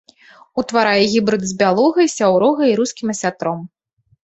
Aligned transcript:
Утварае 0.61 1.03
гібрыды 1.11 1.45
з 1.51 1.59
бялугай, 1.61 2.11
сяўругай 2.17 2.69
і 2.75 2.79
рускім 2.83 3.15
асятром. 3.17 3.65